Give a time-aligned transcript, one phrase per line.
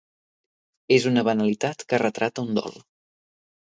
[0.95, 2.79] És una banalitat que retrata un dol.